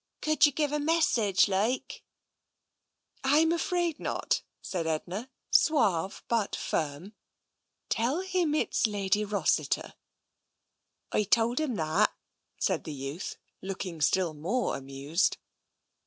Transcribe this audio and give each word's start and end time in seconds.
Could 0.19 0.47
you 0.47 0.51
give 0.51 0.71
a 0.71 0.79
message, 0.79 1.47
like?"" 1.47 2.03
Tm 3.23 3.53
afraid 3.53 3.99
not,'* 3.99 4.41
said 4.59 4.87
Edna, 4.87 5.29
suave 5.51 6.23
but 6.27 6.55
firm." 6.55 7.13
Tell 7.89 8.21
him 8.21 8.55
it's 8.55 8.87
Lady 8.87 9.23
Rossiter."" 9.23 9.93
I 11.11 11.21
told 11.23 11.59
him 11.59 11.75
that," 11.75 12.11
said 12.57 12.83
the 12.83 12.91
youth, 12.93 13.35
looking 13.61 14.01
still 14.01 14.33
more 14.33 14.75
amused. 14.75 15.37